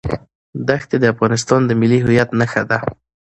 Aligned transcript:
دښتې 0.67 0.97
د 1.01 1.05
افغانستان 1.13 1.61
د 1.65 1.71
ملي 1.81 1.99
هویت 2.03 2.29
نښه 2.39 2.63
ده. 2.69 2.77